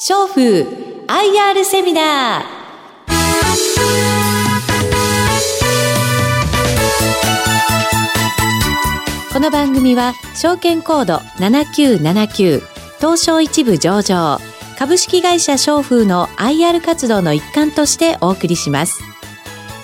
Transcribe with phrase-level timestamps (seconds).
[0.00, 0.62] 小風
[1.08, 2.44] IR セミナー。
[9.32, 12.62] この番組は証券コード7979
[12.98, 14.38] 東証一部上場
[14.78, 19.02] 株式会社小風の IR 活動の一環としてお送りします。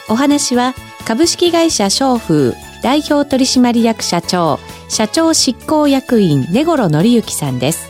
[0.09, 0.75] お話は
[1.05, 2.55] 株式会社小風
[2.85, 7.89] 代表取締役社長社長執行役員根頃則之さんです。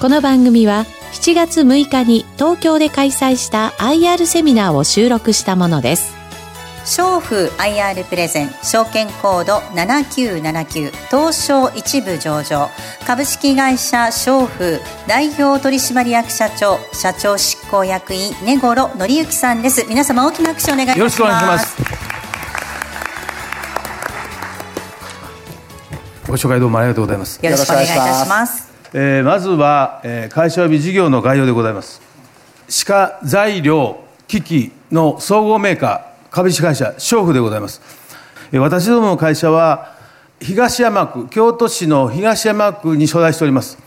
[0.00, 6.16] この番組は7月6日に東京で開催した IR セミナーを収録したものです。
[6.84, 12.70] 商風 IR プレゼン証券コード7979東証一部上場。
[13.06, 19.84] 株式会社商風代表取締役社長社長執行役員根頃則之さんです。
[19.88, 20.98] 皆様大きな拍手お願いします。
[20.98, 21.98] よろしくお願いします。
[26.28, 27.38] ご紹介どうもありがとうございます。
[27.42, 32.00] よろしくお願いいたしますえーまずは、えー会社及び事業の概要でございます。
[32.68, 37.80] 歯科材料機器の総合メーカー株式会社商風でございます、
[38.52, 39.94] えー私どもの会社は
[40.40, 43.78] 東山区京都市の東山区に所在しております、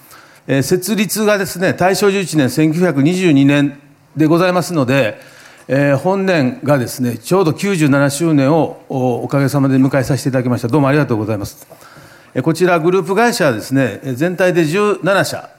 [0.48, 3.80] えー設立がですね大正11年1922年
[4.16, 5.20] でございますので、
[5.68, 10.68] えー本年がですねちょうど97周年をおかげさまで迎えさせていただきました。
[10.68, 11.91] どうもありがとうございます。
[12.40, 15.50] こちらグループ会社はですね、全体で17社、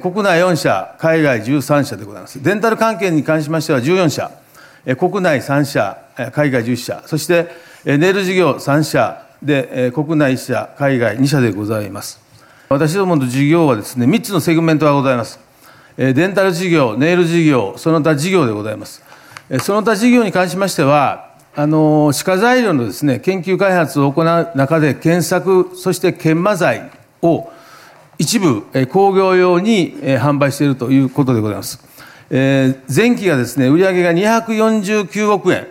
[0.00, 2.42] 国内4社、海外13社でございます。
[2.42, 4.30] デンタル関係に関しましては14社、
[4.96, 5.98] 国内3社、
[6.32, 7.50] 海外11社、そして
[7.84, 12.18] ネイル事業3社で、国内1社、海外2社でございます。
[12.70, 15.38] 私どもの事業はですね、3つのセグメントがございます。
[15.98, 19.02] デンタル事業、ネイル事業、その他事業でございます。
[19.60, 26.90] その他事業に関しましては、あの歯科材料のですね、研究開発を行う中で、検索、そして研磨剤
[27.22, 27.48] を
[28.18, 31.80] 一部、え工業用に、え販売しているということでございます。
[32.30, 35.68] えー前期がですね、売上が249億円、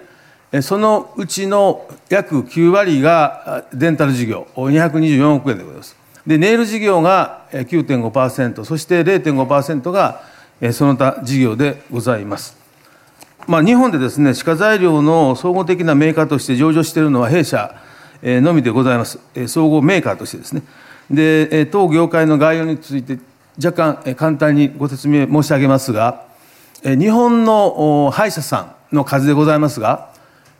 [0.54, 5.98] えそのうちの約9割があデンタル事業、224億円でございます。
[6.26, 10.22] で、ネイル事業がえー9.5%、そして0.5%が
[10.62, 12.63] えその他事業でございます。
[13.46, 17.76] まあ、日本でですね、歯科材料の総合的なメーカーとして上場しているのは弊社
[18.24, 19.20] のみでございます。
[19.48, 20.62] 総合メーカーとしてですね。
[21.12, 23.20] で、当業界の概要について
[23.64, 26.24] 若干簡単にご説明申し上げますが、
[26.84, 30.10] 日本の歯医者さんの数でございますが、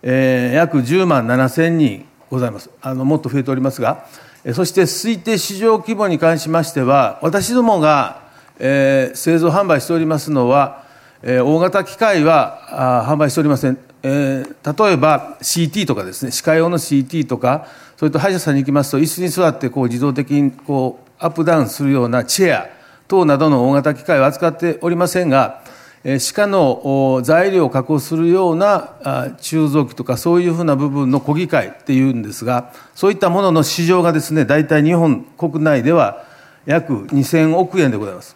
[0.02, 2.70] 約10万7千人ございます。
[2.82, 4.06] あのもっと増えておりますが、
[4.54, 8.22] そして推定市場規模に関しましては、私どもが、
[8.60, 10.83] 製造販売しておりますのは、
[11.26, 13.78] えー大型機械はあ販売しておりません。
[14.04, 14.54] えー
[14.86, 17.68] 例えば CT とかですね、歯科用の CT とか、
[17.98, 22.68] それと歯医者さんに行きますと、椅子に座ってこう自動的にこうアップダウンするようなチェア
[23.08, 25.64] 等などの大型機械を扱っておりませんが、
[26.04, 36.26] えー歯科の材料を加工するようなあ鋳造機とかそういうふうな部分の小機械っていうんですが、そういったものの市場がですね、大体日本国内では
[36.66, 38.36] 約2000億円でございます。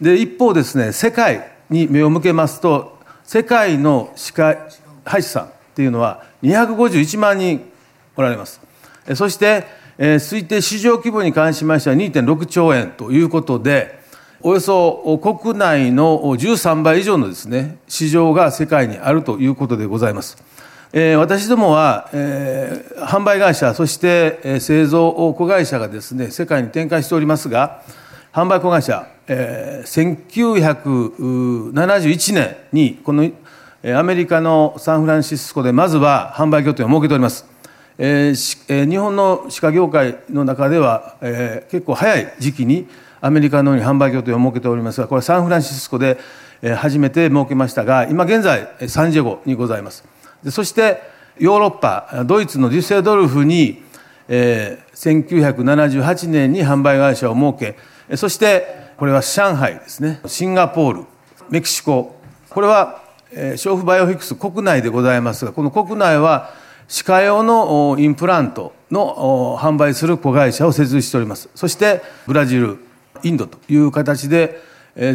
[0.00, 4.56] で、一方ですね、世界に目を向けますと、世界の歯科
[5.04, 7.70] 歯医者さんっていうのは251万人
[8.16, 8.60] おられます。
[9.14, 9.66] そして、
[9.98, 13.98] えー推定市場規模に関しましては2.6兆円ということで、
[14.40, 20.36] およそ国内の13倍以上のですね、市場が世界にあるということでございます。
[20.92, 27.82] えー私どもは、えー販売会社、そして、製造子会社がですね、世界に展開しておりますが、
[28.34, 30.18] 販売子会社、えー
[31.72, 33.30] 1971年に、この
[33.96, 37.46] アメリカのサンフランシスコでまずは販売拠点を設けております。
[37.96, 42.88] えーえー日本の歯科業界の中では、えー結構早い時期に
[43.20, 46.18] アメリカのように販売拠点を設けておりますが、これはサンフランシスコで、
[46.76, 50.02] 初めて設けましたが、今現在、サンジェゴにございます。
[50.42, 51.00] でそして
[51.38, 53.84] ヨーロッパ、ドイツのデュッセルドルフに、
[54.26, 61.04] えー1978年に販売会社を設け、そしてこれは上海ですね、シンガポール、
[61.50, 62.16] メキシコ、
[62.50, 63.02] これは、
[63.32, 66.50] えー、ショーフバイオフィックス国内でございますが、この国内は
[66.86, 71.48] 歯科用のインプラントの販売する子会社を設立しております。
[71.54, 72.78] そしてブラジル、
[73.22, 74.60] インドという形で、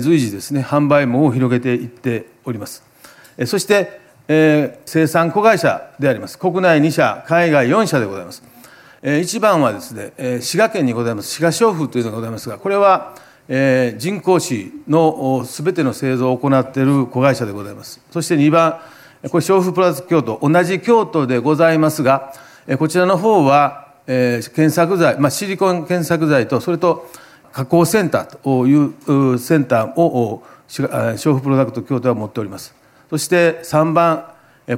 [0.02, 2.84] 随時ですね、販売網を広げていっております。
[3.46, 6.38] そして、生産子会社であります。
[6.38, 8.44] 国内2社、海外4社でございます。
[9.02, 10.12] えー一番はですね、
[10.42, 13.16] 滋賀県にございます、滋賀商風というのがございますが、これは、
[13.48, 18.02] え人工歯のすべての製造を行っている子会社でございます。
[18.12, 18.80] そして2番、
[19.32, 22.34] これ、商風プラス京都、同じ京都でございますが、
[22.78, 27.08] こちらの方は、え検索剤、まあ、シリコン検索剤と、それと
[27.54, 32.76] 加工センターというセンターを消費プロダクト協定は持っております
[33.10, 34.26] そして3番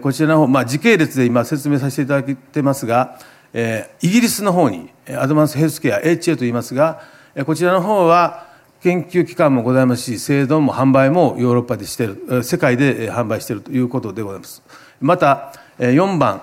[0.01, 3.19] こちらの方、まあ、時系列で今説明させていただいてますが、
[3.53, 7.01] え、イギリスの方にアドバンスヘルスケア HA と言いますが
[7.45, 8.47] こちらの方は
[8.81, 14.63] 研究機関もございますし製造も販売もヨーロッパでしている世界で販売しているということでございます。
[14.99, 16.41] また4番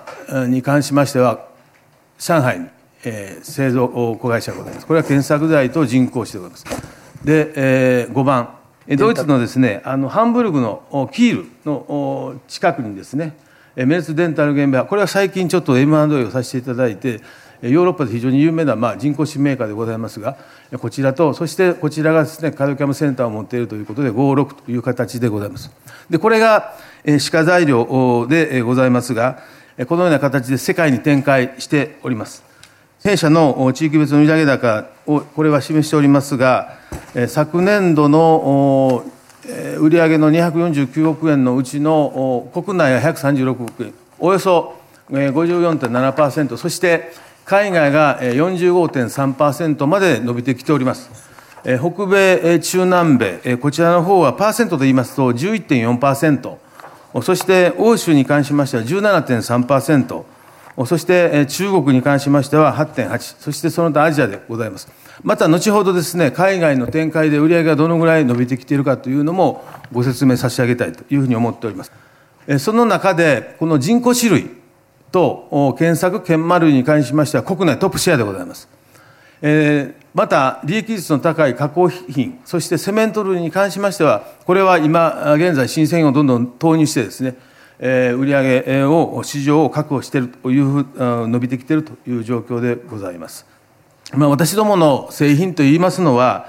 [0.49, 1.47] に関しましては
[2.17, 2.67] 上海に
[3.41, 4.87] 製造子会社がございます。
[4.87, 6.65] これは検索剤と人工してございます。
[7.25, 8.49] で5番。
[8.97, 13.37] ドイツのですねあのハンブルグのキールの近くにですね
[13.85, 17.21] メルツデンタル現場これは最近ちょっと M&A をさせていただいて
[17.61, 20.37] ヨーロッパで非常に有名な、まあ、人工心メーカーでございますが
[20.79, 25.71] こちらとそしてこちらがですねカードキャムセンターを持っているということで56という形でございます。
[26.09, 26.73] でこれが
[27.05, 29.39] 歯科材料でございますが
[29.87, 32.43] このような形で世界に展開しております。
[33.03, 36.75] 弊社の地域別の売上高をこれは示しておりますが
[37.27, 39.05] 昨年度の
[39.79, 43.93] 売上の249億円のうちの国内は136億円。
[44.19, 44.75] およそ
[45.09, 47.11] 54.7%そして
[47.45, 51.09] 海外が45.3%まで伸びてきております。
[51.63, 56.55] 北米、中南米、こちらの方はパーセントで言いますと11.4%、
[57.21, 60.23] そして欧州に関しましては17.3%、
[60.85, 64.87] そして中国に関しましては8.8、そしてその他アジアでございます。
[65.23, 71.91] また後ほどですね、海外の展開で売り上げがどのぐらい伸びてきているかというのもご説明差し上げたいというふうに思っております。
[72.59, 74.59] その中で、この人工種類、
[75.11, 78.69] と検索研丸類に関しましては国内トップシェアでございます。
[79.41, 87.35] え、また利益率の高い加工品そしてセメント類に関しましてはこれは今現在新製品をどんどん投入してですね、
[87.79, 93.45] えー、売上を市場を確保しているというふう伸びてきているという状況でございます。
[94.13, 96.47] まあ、私どもの製品といいますのは、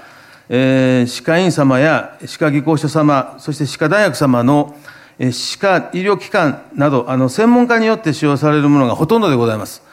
[0.49, 4.75] えー、歯科医院様や歯科技工所様そして歯科大学様の
[5.19, 9.83] 歯科医療機関など、あの専門家によって使用されるものがほとんどでございます。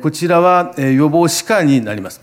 [0.00, 2.22] こちらは予防歯科になります。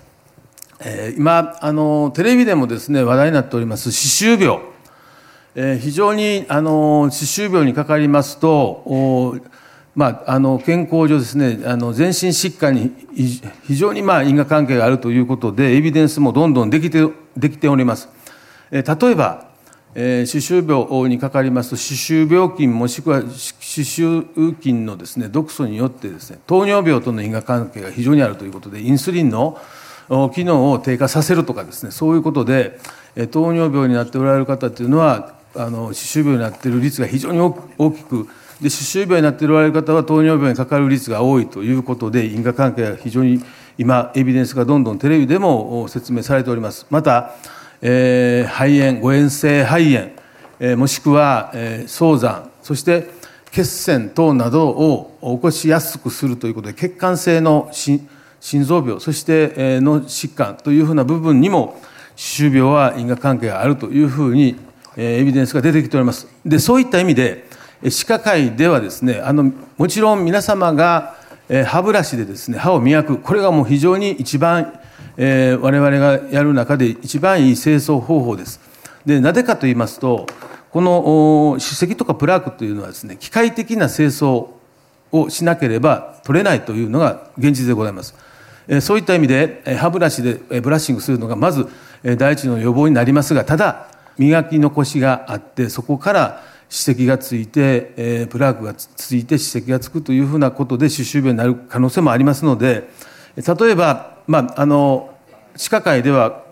[1.17, 4.59] 今あの、テレビでもですね話題になっております歯周病、
[5.53, 9.39] 非常にあの歯周病にかかりますと、
[9.95, 12.91] まあ、あの健康上ですねあの全身疾患に
[13.63, 17.05] 非常にまあ因果関係があるということでエビデンスもどんどんできて
[17.35, 18.09] できております。
[18.71, 18.83] 例え
[19.15, 19.51] ば
[19.93, 24.23] えー、歯周病にかかりますと歯周病菌もしくは歯周
[24.61, 29.59] 菌のですね毒素によってですね糖尿病との因果関係が非常にあるということでインスリンの
[30.33, 32.79] 機能を低下させるとかですねそういうことで
[33.31, 38.27] 糖尿病になっておられる方っていうのはあの歯周病になっている率が非常に大きく
[38.61, 43.43] で歯周病になっておられる方は糖尿病にかかる率が多いということで因果関係が非常に
[43.77, 46.85] 今エビデンスがどんどんテレビでも説明されております。
[46.89, 47.35] また
[47.81, 50.11] えー、肺炎誤嚥性肺炎、
[50.59, 53.09] えー、もしくは、えー、早産そして
[53.51, 58.07] 血栓等などを起こしやすくするということで血管性の心
[58.63, 61.81] 臓病そして、えー、脳疾患というふうな部分にも
[62.15, 64.55] 歯周病は因果関係があるというふうに、
[64.97, 67.45] えー、エビデンスが出てきておりますでそういった意味で
[67.89, 71.15] 歯科会ではですねあのもちろん皆様が、
[71.49, 74.81] えー、歯ブラシでですね歯を磨くこれがもう非常に一番
[75.17, 78.59] えー、我々がやる中で一番いい清掃方法です。
[79.05, 80.27] でなぜかと言いますと
[80.69, 84.49] この歯石とかプラークというのはですね機械的な清掃
[85.11, 88.15] をしなければ取れないというのが現実でございます。
[88.81, 91.67] そういった意味で歯ブラシでブラッシングするのがまず
[92.17, 93.87] 第一の予防になりますがただ
[94.21, 102.87] 磨き残しがあってそこから歯石がついてえプラークがついて歯石がつくというふうなことで歯周病になる可能性もありますので
[103.35, 105.09] 例えば、まあ、あの
[105.55, 106.43] 歯科界では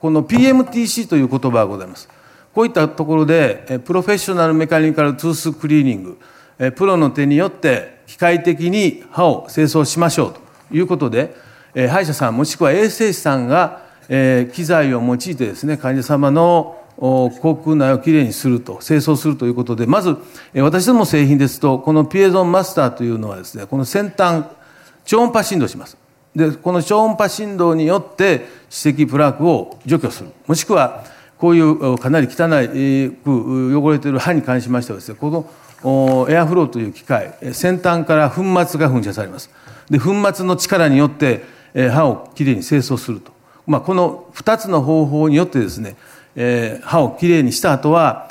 [0.00, 2.08] この PMTC という言葉がございます。
[2.52, 10.40] こういったところで Professional Mechanical Tooth Cleaning プロの手によって機械的に歯を清掃しましょうと
[10.72, 11.34] いうことで
[11.74, 13.82] 歯医者さんもしくは衛生士さんが
[14.52, 20.16] 機材を用いてですね患者様の口腔内をきれいにすると清掃するということでまず
[20.54, 24.44] 私ども製品ですとこのピエゾンマスターというのはですねこの先端
[25.04, 25.96] 超音波振動します。
[26.34, 30.30] でこの超音波振動によって歯石プラークを除去する。
[30.46, 31.04] もしくは
[31.38, 32.48] こういうかなり汚
[33.24, 35.46] く汚れている歯に関しましてはですねこ
[35.84, 39.50] のエアフローという機械先端から粉末が噴射されます。
[39.90, 41.44] で粉末の力によって
[41.92, 43.32] 歯をきれいに清掃すると、
[43.66, 45.96] まあ、この2つの方法によってですね
[46.82, 48.28] 歯をきれいにした後は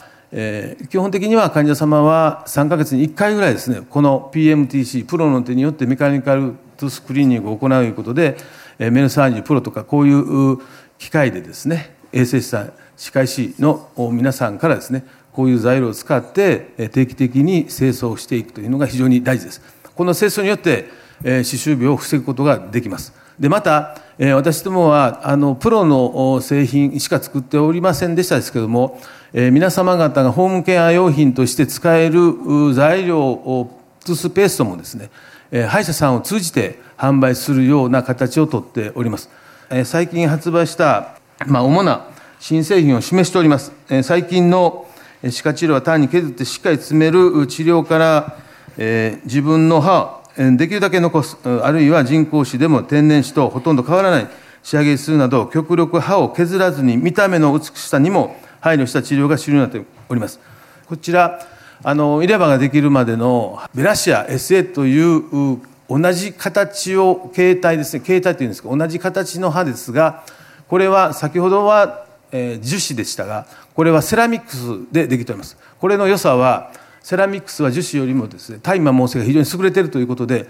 [0.89, 8.37] 基本的には患者様は3か月に1回ぐらいですねこの PMTC プロの手によってメカニカルトゥスクリーニングを行うということで
[8.79, 10.57] メルサージュプロとかこういう
[10.97, 19.61] 機械でですね衛生士さん歯科医師の皆さんからですねこういう材料を使って定期的に清掃していくというのが非常に大事です。
[19.95, 20.89] この清掃によって
[21.23, 23.13] 歯周病を防ぐことができます。
[23.39, 28.99] でまた私どもはあのプロの製品しか作っておりませんでしたですけども
[29.33, 35.09] え皆様方がホームケア用品として使える材料をトゥースペーストもですね
[35.51, 39.29] え歯医者さんを通じて販売するような形をとっております。
[39.69, 42.07] え最近発売した、まあ、主な
[42.39, 43.71] 新製品を示しております。
[43.89, 44.87] え最近の
[45.29, 48.37] 歯科治療は単に削ってしっかり詰める治療から、
[48.77, 54.27] え、自分の歯をできるだけ残すあるいは人工歯でも天然歯とほとんど変わらない
[54.63, 60.39] 仕上げにするなど極力歯を削らずに見た目の美しさにも配慮した治療が主流になっております。
[60.87, 61.39] こちら
[61.83, 65.59] あの入れ歯ができるまでのベラシア SA という
[65.89, 70.23] 同じ形を形態ですね形態というんですか同じ形の歯ですが
[70.69, 75.57] これは先ほどは、えー、樹脂でしたがこれはセラミックスでできております。
[75.79, 76.71] これの良さは
[77.03, 80.47] セラミックスは樹脂よりもですね耐摩耗性が非常に優れているということで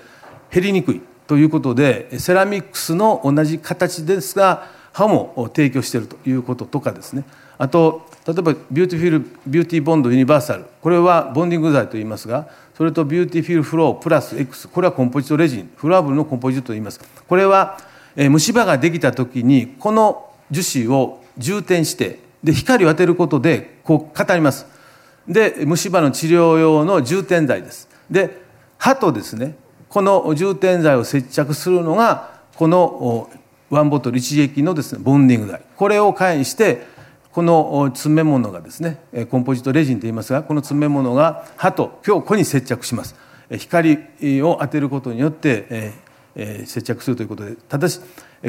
[0.52, 7.26] 減りにくいということでセラミックスの同じ形ですが歯も提供しているということとかですね。
[7.58, 15.72] あと例えばビューティフィルビューティボンドユニバーサルこれはボンディング剤といいますがそれとビューティフィルフロープラス X これはコンポジットレジン。
[15.76, 17.00] フロアブルのコンポジットといいます。
[17.28, 17.80] これは
[18.16, 24.73] 虫歯ができた時にこの樹脂を充填してで光を当てることでこう語ります。
[25.28, 27.90] で虫歯の治療用の充填剤です。
[28.10, 28.42] で
[28.78, 29.56] 歯とですね
[29.90, 33.30] この充填剤を接着するのがこの
[33.70, 35.62] ワンボトル一液のですねボンディング剤。
[35.76, 36.86] これを介して
[37.32, 39.00] この詰め物がですね
[39.32, 43.16] コンポジットレジンと言いますがこの詰め物が歯と強固に接着します。
[43.50, 43.98] 光
[44.42, 45.94] を当てることによって
[46.36, 47.56] 接着するということで。
[47.56, 48.02] ただし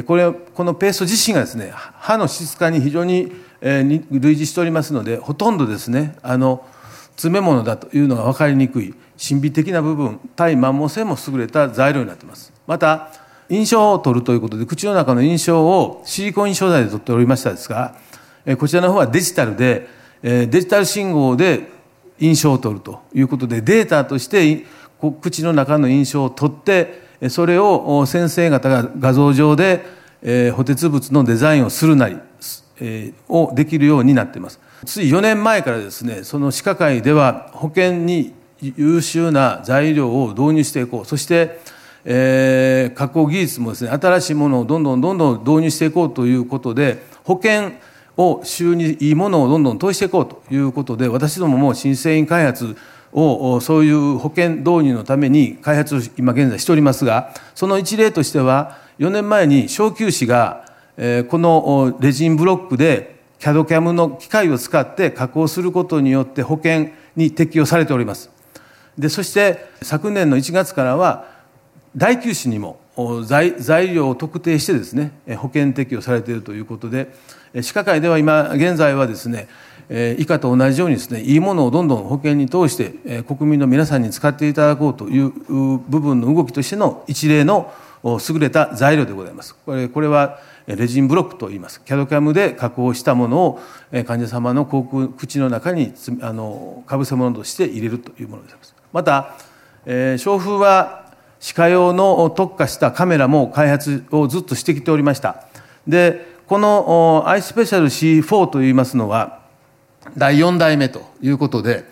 [0.05, 3.31] これこのペースト自身がですね歯の質感に非常に
[3.61, 6.65] え類似しておりますのでほとんどですねあの
[7.11, 12.51] 詰め物だというのが分かりにくい神秘的な部分対摩耗性も優れた材料になっています。
[12.67, 13.11] また
[13.49, 17.95] 印象を取るということで口の中の印象をシリコン印象剤で取っておりましたですが
[18.43, 19.87] えこちらの方はデジタルで
[20.23, 21.69] えデジタル信号で
[22.19, 24.65] 印象を取るということでデータとして
[25.21, 29.85] 口の中の印象を取ってそれを先生方が画像上で、
[30.21, 32.17] え、補鉄物のデザインをするなり、
[33.29, 34.59] をできるようになっています。
[34.85, 41.05] つい4年前からですねその歯科会では保険に優秀な材料を導入していこう。
[41.05, 41.59] そして、
[42.03, 47.73] えー、加工技術もですね新しいものをどんどんどんどん導入していこうということで保険
[48.17, 52.77] を収入いいものをどんどん通していこうということで私どもも新製品開発
[53.11, 60.64] をそういう保険導入のために開発を今現在しておりますがその一例としては4年前に小休止が
[60.95, 68.29] このレジンブロックで CAD-CAM の機械を使って加工することによって保険に適用されております。
[68.97, 71.25] でそして昨年の1月からは
[71.97, 72.79] 大休止にも
[73.25, 77.13] 材料を特定してですね保険適用されているということで
[77.61, 79.49] 歯科会では今現在はですね
[80.17, 87.71] 以下と同じようにですねいいものをどんどん保険に通して国民の皆さんに使っていただこうという部分の動きとしての一例の
[88.03, 89.55] 優れた材料でございます。
[89.55, 91.81] これこれはレジンブロックといいます。
[91.81, 93.59] キャドキャムで加工したものを
[94.05, 98.75] 患者様の口口の中にあのかぶせ物として入れるというものでございます。
[98.91, 99.35] また、
[99.85, 105.43] えー、消風は歯科用の特化したカメラも開発をずっとしてきておりました。
[105.87, 109.41] でこのアイスペシャル C4 といいますのは
[110.17, 111.85] 第4代目ということで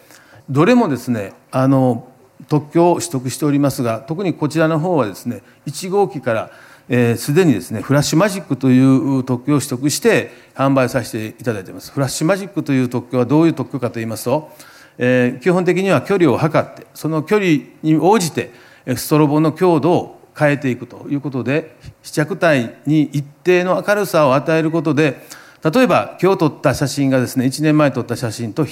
[0.50, 2.08] どれもですねあの
[2.48, 6.52] 特許を取得しておりますが特にこちらの方はですね1号機から
[7.18, 11.92] すで、にですねフラッシュマジックという特許を取得して販売させていただいています。
[11.92, 14.52] フラッシュマジックという特許はどういう特許かといいますと、
[14.98, 18.52] えー、基本的には距離を測ってその距離に応じて
[18.96, 25.22] ストロボの強度を変えていくということで試着体に一定の明るさを与えることで
[25.64, 28.66] 例えば今日撮った写真がですね1年前撮った写真と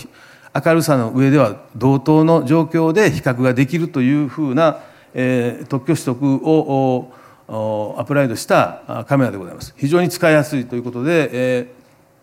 [0.53, 4.79] 明るさの上では同等の状況で比較ができるというふうな、
[5.13, 7.13] えー、特許取得を
[7.53, 9.73] アプライドしたカメラでございます。
[9.75, 11.67] 非常に使いやすいということで、え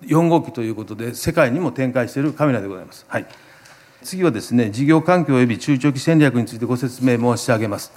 [0.06, 3.26] ー、4号機ということで世界にも展開しているカメラでございます、はい、
[4.02, 7.92] 次はですね事業環境及び中長期戦略についてご説明申し上げます。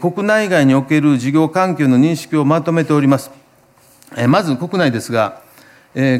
[0.00, 3.32] 国内外における事業環境の認識をまとめております。
[4.28, 5.40] まず国内ですが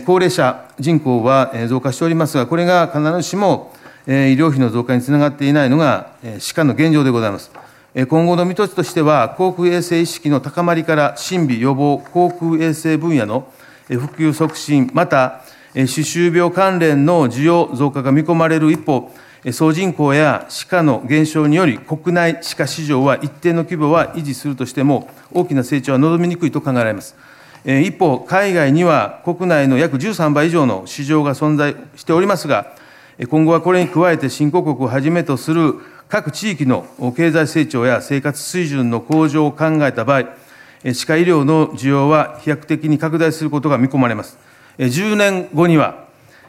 [0.04, 3.72] 高齢者人口は増加しておりますが、これが必ずしも
[4.06, 7.50] 医療費の増加につながっていないのが歯科の現状でございます。
[7.94, 13.50] 今後の見通しとしては、航空衛生意識の高まりから、審美予防、航空衛生分野の
[13.88, 15.40] 普及促進、また、
[15.74, 19.10] 歯周病関連の需要増加が見込まれる一方、
[19.52, 27.16] 総人口や歯科の減少により、国内歯科市場は一定の規模は維持するとしても、大きな成長は望みにくいと考えられます。
[27.64, 32.66] 一方、海外には国内の約13倍以上の市場が存在しておりますが、
[33.30, 35.74] 今後はこれに加えて新興国をはじめとする
[36.08, 40.24] 各地域の経済成長や生活水準の向上を考えた場合、
[40.94, 44.38] 歯科医療の需要は飛躍的に拡大することが見込まれます。
[44.78, 46.06] 10年後には、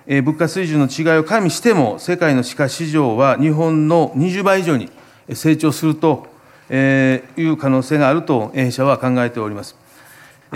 [0.08, 4.90] 物価水準の違いを加味しても、世界の歯科市場は日本の20倍以上に
[5.34, 6.28] 成長すると
[6.72, 9.76] いう可能性があると弊社は考えております。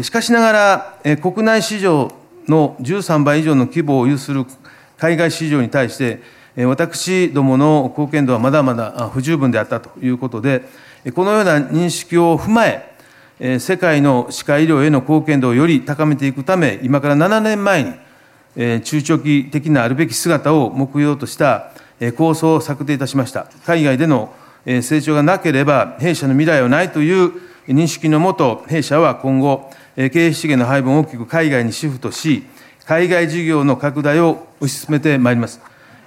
[0.02, 2.10] しかしながら、国内市場
[2.48, 4.46] の13倍以上の規模を有する
[4.98, 6.22] 海外市場に対して、
[6.56, 10.64] 私どもの貢献度はまだまだ不十分であったということで、
[11.16, 17.84] このような認識を踏まえ、世界の歯科医療への貢献度をより高めていくため、今から7年前
[18.56, 21.72] に、中長期的なあるべき姿を目標とした
[22.16, 23.48] 構想を策定いたしました。
[23.66, 24.32] 海外での
[24.66, 27.32] 成長がなければ、弊社の未来はないという
[27.68, 32.44] 認識のもと、弊社は今後、経営資源の配分を大きく海外にシフトし、
[32.86, 35.60] 海外事業の拡大を推し進めてまいります。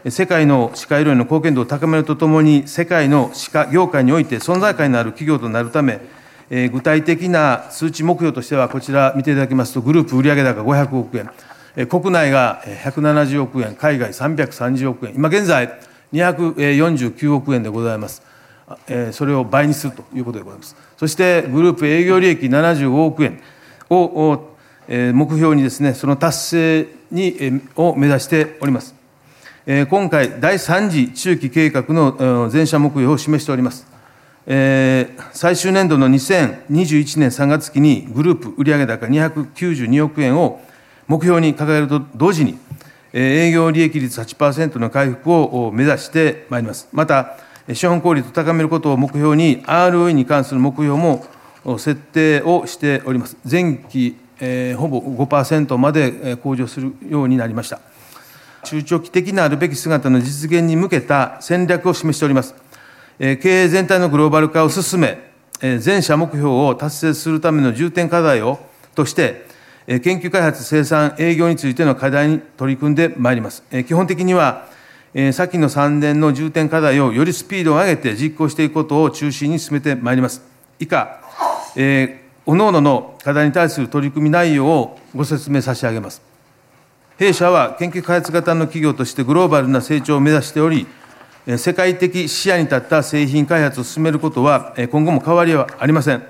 [0.09, 6.01] 世界の歯科医療への貢献度を高めるとともに、世界の歯科業界において存在感のある企業となるため、
[6.49, 11.29] え具体的な数値目標としては、こちら見ていただきますと、グループ売上高500億円、
[11.75, 15.77] え国内が170億円、海外330億円、今現在
[16.13, 18.23] 249億円でございます。
[18.89, 20.77] えそれを倍にするということでございます。
[20.97, 23.41] そしてグループ営業利益75億円
[23.91, 24.55] を
[24.89, 28.96] 目標にですね、その達成にを目指しております。
[29.66, 33.85] 今回、第3次中期計画の全社目標を示しております。
[35.32, 40.61] 最終年度の2021年3月期にグループ売上高292億円を
[41.08, 42.56] 目標に掲げると同時に、
[43.12, 46.88] 営業利益率8%の回復を目指してまいります。
[46.92, 47.37] また、
[47.72, 51.26] 資本効率を高めることを目標に、ROE に関する目標も
[51.79, 53.37] 設定をしております。
[53.42, 57.81] 前期、えー、ほぼ5%まで向上するようになりました。
[58.66, 62.55] 中長期的なあるべき姿の実現に向けた戦略を示しております。
[63.18, 65.18] 経営全体のグローバル化を進め、
[65.61, 68.59] 全社目標を達成するための重点課題を
[68.96, 69.46] として、
[69.87, 73.62] 研究開発、生産、営業についての課題に取り組んでまいります。
[73.87, 74.66] 基本的には、
[75.33, 80.42] 先の3年の重点課題をよりスピードを上げて実行していくことを中心に進めてまいります。
[80.81, 81.20] 以下、
[81.76, 86.20] え、各々の課題に対する取り組み内容をご説明差し上げます。
[87.18, 90.87] 弊社は研究開発型の企業としてグローバルな成長を目指しており、
[91.57, 96.22] 世界的視野に立った製品開発を進めることは、今後も変わりはありません。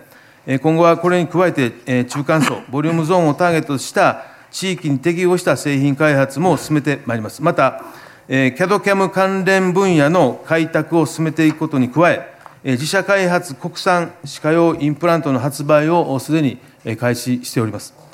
[0.63, 7.43] 今後はこれに加えて、中間層、ボリュームゾーンをターゲットした地域に適合した製品開発も進めてまいります。
[7.43, 7.83] また、
[8.29, 16.59] CAD-CAM 関連分野の開拓を進めていくことに加え、自社開発国産歯科用インプラントの発売をすでに
[16.97, 18.06] 開始しております。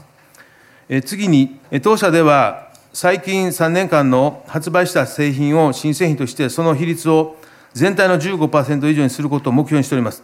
[1.01, 7.37] 次に、当社では最近3年間の発売した製品を新製品として、その比率を
[7.73, 10.23] 全体の15%以上にすることを目標にしております。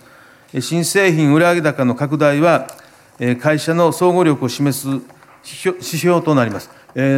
[0.61, 2.69] 新製品売上高の拡大は、
[3.41, 4.87] 会社の総合力を示す
[5.43, 6.71] 指標となります。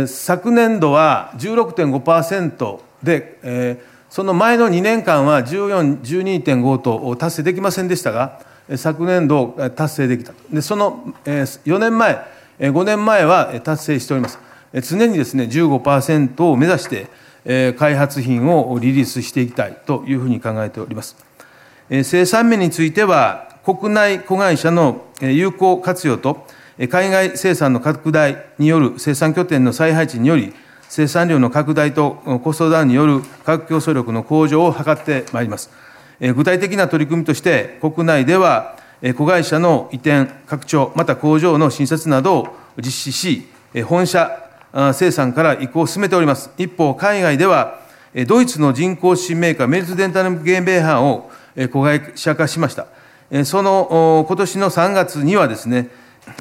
[0.07, 8.41] 昨年度は16.5%で、その前の2年間は14、12.5と達成できませんでしたが、
[8.77, 12.25] 昨年度達成できたでその4年前、
[12.61, 14.39] 5年前は達成しております。
[14.83, 21.17] 常にですね15%を目指して、開発品をリリースしていきたいというふうに考えております。
[22.05, 26.47] 生産面については国内子会社の有効活用と
[26.91, 30.55] 海外生産の拡大による生産拠点の再配置により
[30.89, 35.71] 生産量の拡大とコストダウンによる価格競争力の向上を図ってまいります。
[36.21, 38.77] 具体的な取り組みとして、国内では
[39.15, 43.49] 子会社の移転、拡張、また工場の新設などを実施し、
[43.87, 44.31] 本社
[44.93, 46.51] 生産から移行を進めております。
[46.59, 47.81] 一方、海外では、
[48.27, 51.31] ドイツの人工新メーカー、メルツデンタルゲンベーハンを
[51.73, 52.87] 子会社化しました。
[53.45, 55.89] その今年の3月にはですね、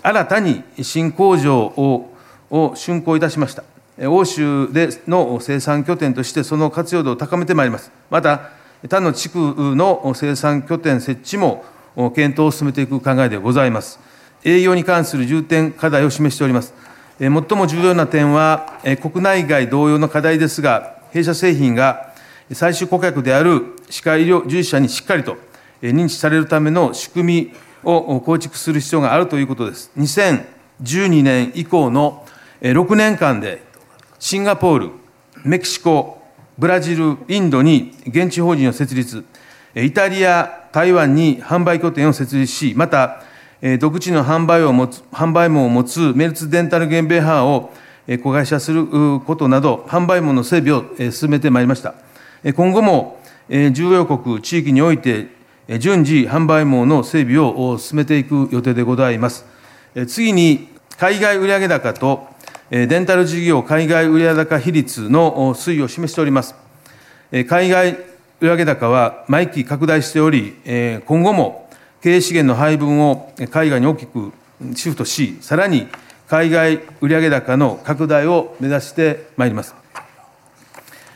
[0.03, 2.13] 新たに新工場を
[2.51, 3.63] を竣工いたしました。
[4.07, 7.91] 欧州での生産拠点として、その活用度を高めてまいります。
[8.09, 8.49] また、
[8.89, 9.37] 他の地区
[9.75, 11.63] の生産拠点設置も
[11.95, 13.99] 検討を進めていく考えでございます。
[14.43, 16.73] 営業に関する重点課題を示しております。
[17.19, 22.13] 最も重要な点は、国内外同様の課題ですが、弊社製品が
[22.53, 25.37] 最終顧客である歯科医療従事者にしっかりと
[25.81, 29.91] 認知されるための仕組みを構築する必要があるということです。
[29.97, 32.25] 2012年以降の
[32.61, 33.63] 6年間で、
[34.19, 34.91] シンガポール、
[35.43, 36.21] メキシコ、
[36.57, 39.23] ブラジル、インドに現地法人を設立、
[39.75, 43.21] イタリア、台湾に販売拠点を設立し、また、
[43.79, 47.71] 独自の販売を持つ販売網を持つメルツデンタルゲンベハーを
[48.23, 51.93] 子会社することなど、販売網の整備を進めてまいりました。
[52.55, 55.27] 今後も重要国、地域において、
[55.77, 59.45] 順次、販売網の整備を進めていく予定でございます。
[60.07, 62.27] 次に、海外売上高と
[62.71, 66.55] デンタル事業海外売上高比率の推移を示しております。
[67.47, 67.97] 海外
[68.41, 70.55] 売上高は毎期拡大しており、
[71.05, 71.69] 今後も
[72.01, 74.31] 経営資源の配分を海外に大きく
[74.75, 75.87] シフトし、さらに
[76.29, 79.75] 海外売上高の拡大を目指してまいります。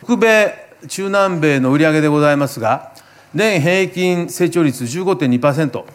[0.03, 0.53] 北米、
[0.89, 2.91] 中南米の売上でございますが、
[3.33, 5.85] 年平均成長率15.2%、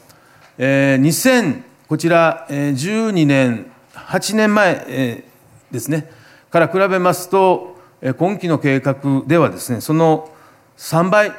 [0.56, 5.24] えー、2000、こちら、12年、8年前
[5.70, 6.10] ですね、
[6.50, 7.76] から比べますと、
[8.16, 10.30] 今期の計画ではですね、その
[10.78, 11.32] 3倍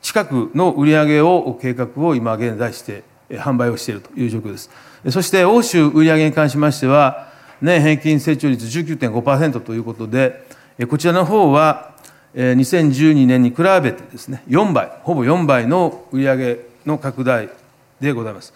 [0.00, 4.70] 近くの売り上げを計画を今現在して販売をしているという状況です。
[5.10, 7.28] そして欧州売上に関しましては、
[7.60, 10.44] 年平均成長率19.5%ということで、
[10.88, 11.92] こちらの方は
[12.34, 17.48] 2012年に比べてですね、4倍、ほぼ4倍の売上の拡大
[18.00, 18.54] でございます。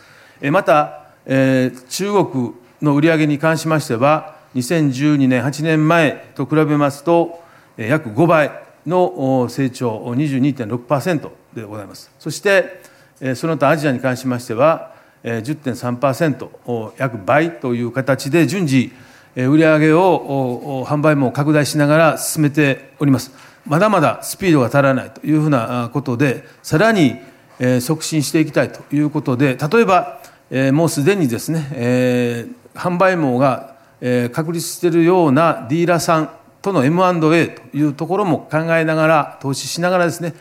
[0.51, 7.41] また、中国の売上に関しましては、2012年、8年前と比べますと、
[7.77, 12.11] 約5倍の成長22.6%でございます。
[12.19, 12.81] そして、
[13.35, 14.95] その他アジアに関しましては、
[15.25, 18.93] 10.3%、約倍という形で順次、
[19.35, 23.33] 売上を販売も拡大しながら進めております。
[23.67, 27.17] まだまだスピードが足らないというふうなことで、さらに
[27.81, 30.21] 促進していきたいということで、例えば、
[30.73, 33.75] もうすでにですね、販売網が
[34.33, 36.31] 確立しているようなディーラーさん
[36.67, 40.35] との M&A というところも考えながら、投資しながらですね、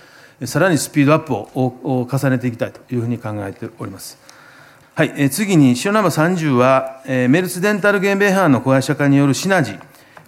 [0.46, 4.18] さらにスピードアップを重ねていきたいというふうに考えております。
[4.96, 9.80] はい、え次に、塩ナンバー30は、えメルツデンタルゲンベーハーの子会社化によるシナジー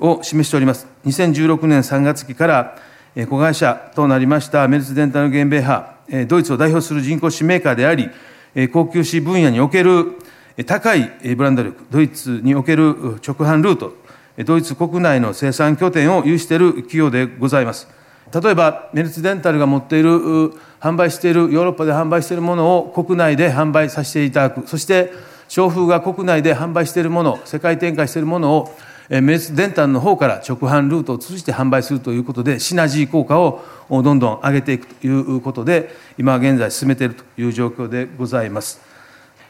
[0.06, 0.86] を示しております。
[1.06, 2.78] 2016年3月期から、
[3.16, 8.10] え子会社となりましたメルツデンタルゲンベーハー、えドイツを代表する人工歯メーカーであり、
[8.54, 10.20] え高級歯分野における
[10.68, 12.90] 高いブランド力、ドイツにおける
[13.26, 13.96] 直販ルート、
[14.45, 17.88] ドイツ国内の生産拠点を有している企業でございます。
[18.32, 25.12] 例えば、メルツデンタルが持っている、販売している、ヨーロッパで販売しているものを国内で販売させていただく、そして、
[25.47, 28.78] 商風が国内で販売しているもの、世界展開しているものを、
[29.10, 38.82] メルツデンタルの方から直販ルートを通じて販売するということで、シナジー効果をどんどん上げていくということで、今現在進めているという状況でございます。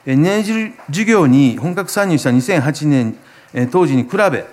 [0.06, 3.17] 年次事業に本格参入した2008年
[3.71, 4.45] 当時に比べ、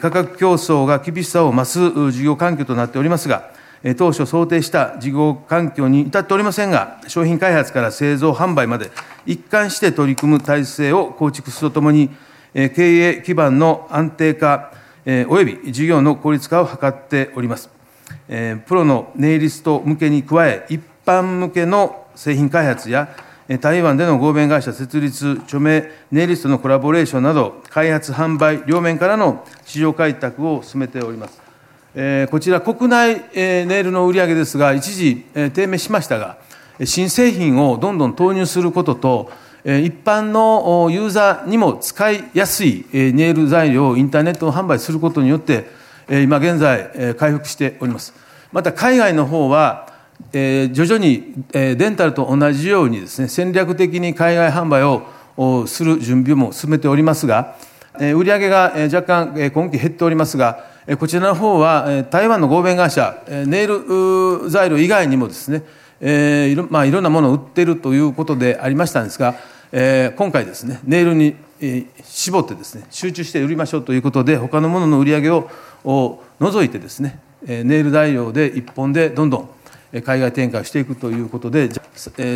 [0.00, 3.50] 価格競争が厳しさを増す事業環境となっておりますが、
[3.96, 8.90] 当初想定した事業環境に至っておりませんが、商品開発から製造、販売まで
[9.24, 12.10] 一貫して取り組む体制を構築するとともに、
[12.52, 14.72] 経営基盤の安定化、
[15.06, 17.70] および事業の効率化を図っております。
[18.28, 23.08] プロのネイリスト向けに加え、一般向けの製品開発や、
[23.58, 31.42] 台湾での合弁会社設立、著名ネイリストのコラボレーションなど、開発、販売、両面からの市場開拓を進めております。
[31.96, 36.36] えこちら、国内、えネイルの売り上げですが、一時、え低迷しましたが、
[36.84, 39.32] 新製品をどんどん投入することと、
[39.64, 45.66] 一般のユーザーにも使いやすいネイル材料をインターネット販売することによって、
[46.08, 48.14] 今現在、回復しております。
[48.52, 49.89] また海外の方は、
[50.32, 57.56] えー、徐々に、えー、デンタルと同じようにですね戦略的に海外販売をする準備も進めておりますが、
[57.98, 65.62] えー、売上が、えー、若干、えー、今期減っておりますが、えー、こちらの方は、えー、台湾の合弁会社、えー、ネイル材料以外にもですね、
[66.00, 69.36] えーいろまあ、いろんなものを売っているということでありましたんですが、
[69.72, 75.50] えー、今回ですねネイルに、えー、絞ってですね集中して売りましょうということで他のものの売り上げを
[76.38, 79.50] 除いてですねネイル材料で一本でどんどん
[80.04, 81.68] 海外展開をしていくということで、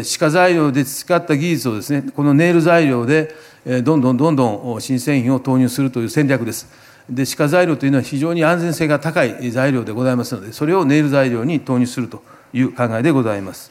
[0.03, 3.35] 歯科材料で培った技術をですね、このネイル材料で
[3.83, 6.67] どんどんどんどん新製品を投入するという戦略です。
[7.09, 13.71] で、歯科材料というのは非常に安全性が高い材料でございますので、それをネイル材料に投入するという考えでございます。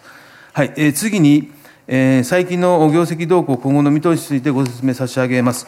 [0.54, 1.52] はい、えー、次に、
[1.88, 5.68] えー、最近の業績動向、今後の見通しについてご説明差し上げます。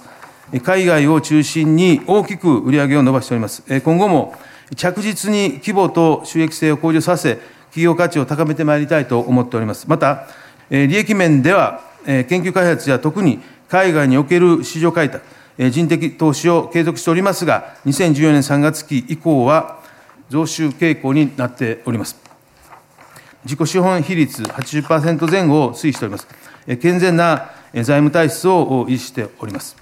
[0.64, 3.64] 海外を中心に大きく売り上げを伸ばしております。
[3.82, 4.36] 今後も
[4.76, 7.40] 着実に規模と収益性を向上させ、
[7.76, 9.90] 企業価値を高めてまいりたいと思っております。
[9.90, 10.28] また、
[10.70, 15.26] 利益面では、研究開発や特に海外における市場開拓、
[15.72, 19.80] 人的投資を継続しておりますが、2014年3月期以降は
[20.30, 22.16] 増収傾向になっております。
[23.44, 26.28] 自己資本比率80%前後を推移しております。
[26.78, 29.76] 健全な財務体質を維持しております。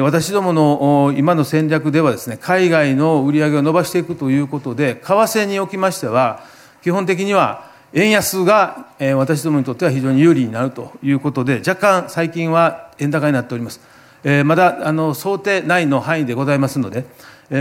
[0.00, 6.49] 私どもの今の戦略ではですね、海外の売り上げを伸ばしていくということで、為替におきましては、
[6.82, 13.80] 基本的には円安が私どもにとっては非常に有利になるということで、若干最近は円高になっております。
[14.44, 17.04] まだあの想定内の範囲でございますので、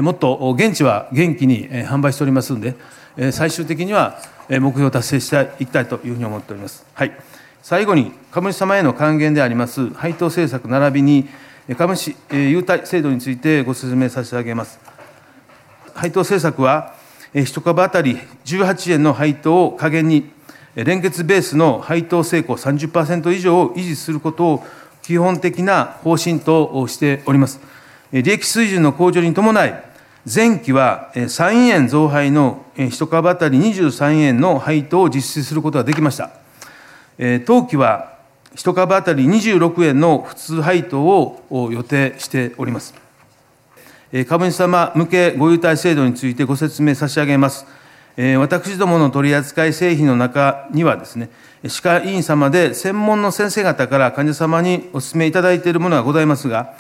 [0.02, 2.76] もっと現地は元気に販売しておりますので、
[3.32, 6.86] 最終的には目標を達成していきたいというふうに思っております。
[6.94, 7.12] はい、
[7.64, 11.28] 最後に、株主様への還元であります配当政策並びに、
[11.78, 14.80] 株主優待制度についてご説明差し上げます。
[15.96, 16.94] 配当政策は、
[17.34, 20.30] 1株当たり18円の配当を下限に、
[20.76, 24.64] 連結ベースの配当成功30%以上を維持することを
[25.02, 27.60] 基本的な方針としております。
[28.12, 29.84] 利益水準の向上に伴い、
[30.32, 36.32] 前期は3円増配の1株当たり23円の配当を実施することができました。
[37.46, 38.14] 当期は
[38.56, 43.09] 1株当たり26円の普通配当を予定しております。
[44.28, 47.68] 株主様向けご優待制度についてご説明差し上げます。
[48.40, 51.30] 私どもの取扱製品の中にはですね、
[51.68, 56.74] 歯科医院様で専門の先生方から患者様にお勧めいただいているものがございますが、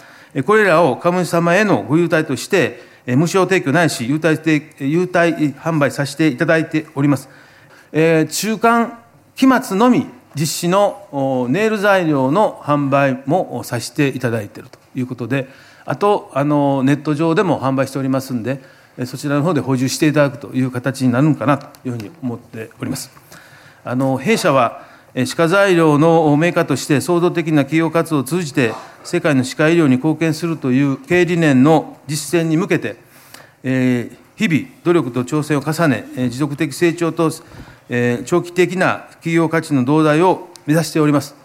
[0.45, 4.41] これらを株主様へのご優待として、無償提供ないし優待
[4.79, 7.29] 優待販売させていただいております。
[7.93, 8.99] 中間
[9.35, 15.47] 期末のみ実施のネイル材料の販売もさせていただいているということで、
[15.89, 18.61] あとあのネット上でも販売しておりますんで、
[19.07, 23.09] そちらの方で補充していただくという形になるのかなというふうに思っております。
[23.83, 28.71] あの弊社は歯科材料のメーカーとして創造的な企業活動を通じて
[29.03, 32.95] 世界の歯科医療に貢献するという経営理念の実践に向けて、
[33.63, 37.31] え日々努力と挑戦を重ね持続的成長と、
[37.89, 41.38] え長期的な企業価値の増大を目指しております。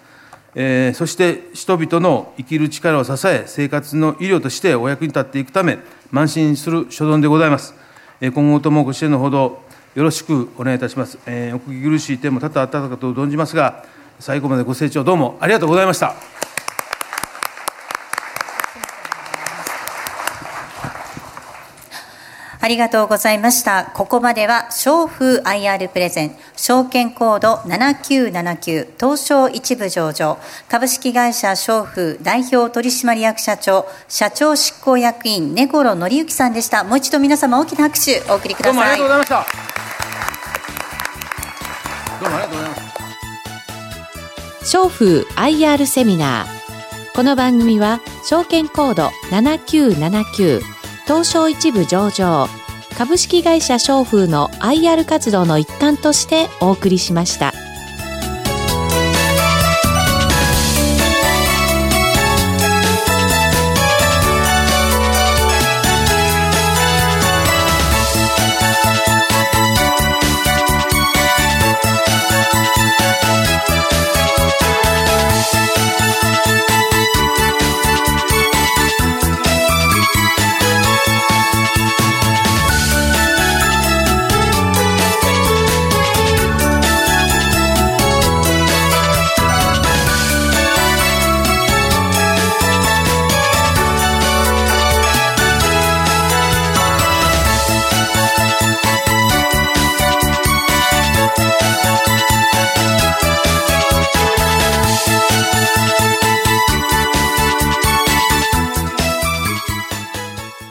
[0.54, 5.78] えそして人々の生きる力を支え生活の医療としてお役に立っていくため
[6.12, 7.74] 慢心する所存でございます
[8.20, 8.30] え。
[8.30, 9.62] 今後ともご支援のほど
[9.94, 11.18] よろしくお願いいたします。
[11.26, 13.84] えー、お聞き苦しい点も多々あったかと存じますが、
[14.18, 16.14] 最後までご清聴どうもありがとうございました。
[22.64, 23.90] ありがとうございました。
[23.92, 30.38] ここまでは、商風 IR プレゼン、証券コード7979、東証一部上場、
[30.70, 36.84] 株式会社商風代表取締役社長、社長執行役員、根頃則之さんでした。
[36.84, 38.72] もう一度皆様大きな拍手お送りください。
[38.72, 39.46] どうもありがとうございました。
[42.22, 42.76] どうもありがとうございま
[44.62, 44.70] す。
[44.70, 47.14] 商風 IR セミナー。
[47.14, 50.73] この番組は、証券コード7979、
[51.06, 52.48] 東証一部上場
[52.96, 57.63] 株式会社商風の IR 活動の一環としてお送りしました。